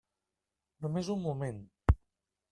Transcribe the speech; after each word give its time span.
Només 0.85 1.11
un 1.15 1.21
moment. 1.25 1.59